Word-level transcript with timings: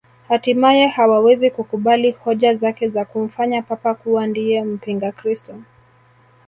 Hatimaye 0.27 0.87
hawawezi 0.87 1.49
kukubali 1.51 2.11
hoja 2.11 2.55
zake 2.55 2.87
za 2.89 3.05
kumfanya 3.05 3.61
Papa 3.61 3.93
kuwa 3.95 4.27
ndiye 4.27 4.63
mpingakristo 4.63 5.55